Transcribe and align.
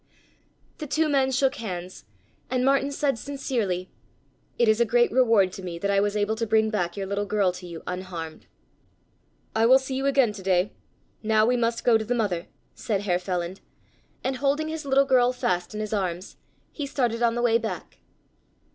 The 0.79 0.87
two 0.87 1.07
men 1.07 1.29
shook 1.31 1.57
hands, 1.57 2.05
and 2.49 2.65
Martin 2.65 2.91
said 2.91 3.19
sincerely: 3.19 3.91
"It 4.57 4.67
is 4.67 4.81
a 4.81 4.83
great 4.83 5.11
reward 5.11 5.51
to 5.51 5.61
me 5.61 5.77
that 5.77 5.91
I 5.91 5.99
was 5.99 6.17
able 6.17 6.35
to 6.37 6.47
bring 6.47 6.71
back 6.71 6.97
your 6.97 7.05
little 7.05 7.27
girl 7.27 7.51
to 7.51 7.67
you 7.67 7.83
unharmed." 7.85 8.47
"I 9.55 9.67
will 9.67 9.77
see 9.77 9.93
you 9.95 10.07
again 10.07 10.33
to 10.33 10.41
day. 10.41 10.73
Now 11.21 11.45
we 11.45 11.55
must 11.55 11.83
go 11.83 11.99
to 11.99 12.03
the 12.03 12.15
mother," 12.15 12.47
said 12.73 13.01
Herr 13.01 13.19
Feland, 13.19 13.61
and, 14.23 14.37
holding 14.37 14.69
his 14.69 14.85
little 14.85 15.05
girl 15.05 15.31
fast 15.33 15.75
in 15.75 15.81
his 15.81 15.93
arms, 15.93 16.35
he 16.71 16.87
started 16.87 17.21
on 17.21 17.35
the 17.35 17.43
way 17.43 17.59
back. 17.59 17.99